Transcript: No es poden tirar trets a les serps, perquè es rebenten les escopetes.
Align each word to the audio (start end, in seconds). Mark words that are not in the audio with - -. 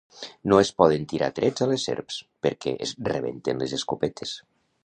No 0.51 0.57
es 0.61 0.71
poden 0.81 1.05
tirar 1.11 1.27
trets 1.41 1.65
a 1.67 1.69
les 1.73 1.85
serps, 1.89 2.19
perquè 2.47 2.75
es 2.89 2.97
rebenten 3.11 3.65
les 3.65 3.81
escopetes. 3.81 4.35